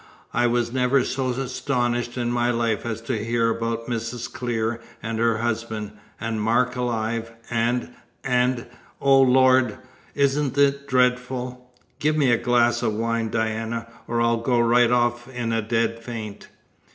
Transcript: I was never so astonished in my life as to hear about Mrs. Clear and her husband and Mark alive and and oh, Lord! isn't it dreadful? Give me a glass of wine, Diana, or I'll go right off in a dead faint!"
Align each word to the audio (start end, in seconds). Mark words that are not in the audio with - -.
I 0.33 0.47
was 0.47 0.73
never 0.73 1.03
so 1.03 1.29
astonished 1.29 2.17
in 2.17 2.31
my 2.31 2.49
life 2.49 2.87
as 2.87 3.01
to 3.01 3.23
hear 3.23 3.51
about 3.51 3.85
Mrs. 3.85 4.33
Clear 4.33 4.81
and 5.03 5.19
her 5.19 5.37
husband 5.37 5.91
and 6.19 6.41
Mark 6.41 6.75
alive 6.75 7.31
and 7.51 7.89
and 8.23 8.65
oh, 8.99 9.21
Lord! 9.21 9.77
isn't 10.15 10.57
it 10.57 10.87
dreadful? 10.87 11.69
Give 11.99 12.17
me 12.17 12.31
a 12.31 12.37
glass 12.39 12.81
of 12.81 12.95
wine, 12.95 13.29
Diana, 13.29 13.85
or 14.07 14.21
I'll 14.21 14.37
go 14.41 14.59
right 14.59 14.89
off 14.89 15.27
in 15.27 15.53
a 15.53 15.61
dead 15.61 15.99
faint!" 15.99 16.47